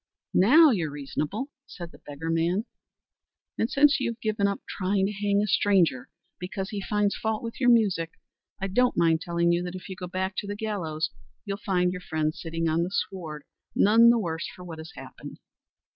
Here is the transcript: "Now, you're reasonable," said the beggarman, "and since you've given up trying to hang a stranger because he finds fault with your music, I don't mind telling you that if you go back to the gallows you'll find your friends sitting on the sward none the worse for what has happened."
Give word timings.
"Now, 0.33 0.71
you're 0.71 0.89
reasonable," 0.89 1.51
said 1.67 1.91
the 1.91 1.99
beggarman, 1.99 2.65
"and 3.59 3.69
since 3.69 3.99
you've 3.99 4.19
given 4.19 4.47
up 4.47 4.59
trying 4.67 5.05
to 5.05 5.11
hang 5.11 5.43
a 5.43 5.45
stranger 5.45 6.09
because 6.39 6.71
he 6.71 6.81
finds 6.81 7.15
fault 7.15 7.43
with 7.43 7.61
your 7.61 7.69
music, 7.69 8.13
I 8.59 8.65
don't 8.65 8.97
mind 8.97 9.21
telling 9.21 9.51
you 9.51 9.61
that 9.61 9.75
if 9.75 9.89
you 9.89 9.95
go 9.95 10.07
back 10.07 10.35
to 10.37 10.47
the 10.47 10.55
gallows 10.55 11.11
you'll 11.45 11.57
find 11.63 11.91
your 11.91 12.01
friends 12.01 12.41
sitting 12.41 12.67
on 12.67 12.81
the 12.81 12.89
sward 12.89 13.43
none 13.75 14.09
the 14.09 14.17
worse 14.17 14.47
for 14.55 14.63
what 14.63 14.79
has 14.79 14.91
happened." 14.95 15.37